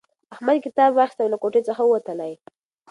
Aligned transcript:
احمد 0.33 0.57
کتاب 0.65 0.91
واخیستی 0.95 1.21
او 1.23 1.31
له 1.33 1.37
کوټې 1.41 1.61
څخه 1.69 1.81
ووتلی. 1.85 2.33